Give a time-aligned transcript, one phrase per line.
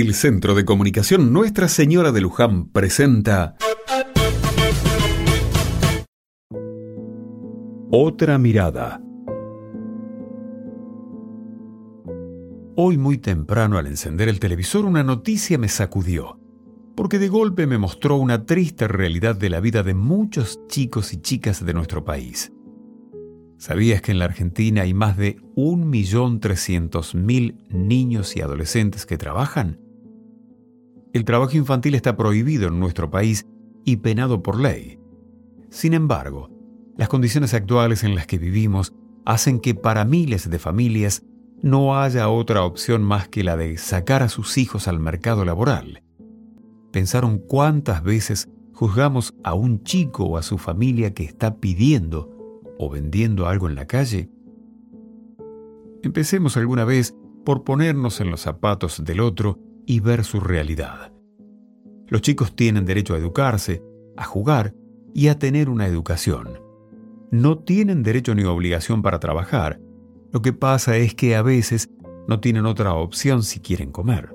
[0.00, 3.56] El Centro de Comunicación Nuestra Señora de Luján presenta
[7.90, 9.02] Otra mirada.
[12.76, 16.38] Hoy muy temprano al encender el televisor una noticia me sacudió,
[16.94, 21.20] porque de golpe me mostró una triste realidad de la vida de muchos chicos y
[21.20, 22.52] chicas de nuestro país.
[23.56, 29.87] ¿Sabías que en la Argentina hay más de 1.300.000 niños y adolescentes que trabajan?
[31.12, 33.46] El trabajo infantil está prohibido en nuestro país
[33.84, 34.98] y penado por ley.
[35.70, 36.50] Sin embargo,
[36.96, 38.92] las condiciones actuales en las que vivimos
[39.24, 41.22] hacen que para miles de familias
[41.62, 46.02] no haya otra opción más que la de sacar a sus hijos al mercado laboral.
[46.92, 52.30] ¿Pensaron cuántas veces juzgamos a un chico o a su familia que está pidiendo
[52.78, 54.30] o vendiendo algo en la calle?
[56.02, 57.14] Empecemos alguna vez
[57.44, 61.12] por ponernos en los zapatos del otro y ver su realidad.
[62.08, 63.82] Los chicos tienen derecho a educarse,
[64.18, 64.74] a jugar
[65.14, 66.60] y a tener una educación.
[67.30, 69.80] No tienen derecho ni obligación para trabajar.
[70.30, 71.88] Lo que pasa es que a veces
[72.28, 74.34] no tienen otra opción si quieren comer.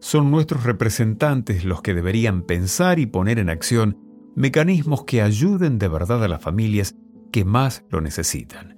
[0.00, 3.96] Son nuestros representantes los que deberían pensar y poner en acción
[4.34, 6.96] mecanismos que ayuden de verdad a las familias
[7.30, 8.76] que más lo necesitan.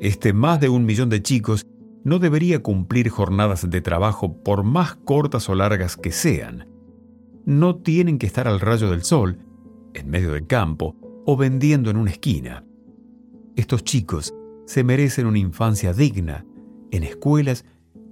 [0.00, 1.66] Este más de un millón de chicos
[2.08, 6.66] no debería cumplir jornadas de trabajo por más cortas o largas que sean.
[7.44, 9.38] No tienen que estar al rayo del sol,
[9.94, 12.64] en medio del campo o vendiendo en una esquina.
[13.56, 14.34] Estos chicos
[14.66, 16.44] se merecen una infancia digna,
[16.90, 17.64] en escuelas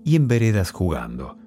[0.05, 1.39] y en veredas jugando.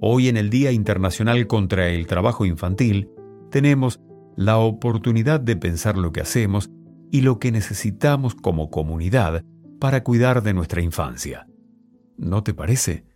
[0.00, 3.10] Hoy en el Día Internacional contra el Trabajo Infantil,
[3.50, 4.00] tenemos
[4.36, 6.70] la oportunidad de pensar lo que hacemos
[7.10, 9.44] y lo que necesitamos como comunidad
[9.78, 11.46] para cuidar de nuestra infancia.
[12.16, 13.07] ¿No te parece?